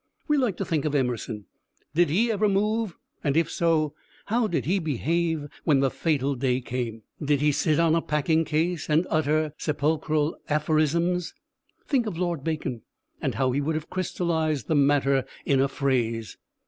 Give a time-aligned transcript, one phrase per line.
[0.27, 1.45] We like to think of Emerson:
[1.93, 3.93] did he ever move, and if so,
[4.25, 7.03] how did he behave when the fatal day came?
[7.23, 11.35] Did he sit on a packing case and utter sepulchral aphorisms?
[11.87, 12.81] Think of Lord Bacon
[13.21, 16.35] and how he would have crystallized the matter in a phrase.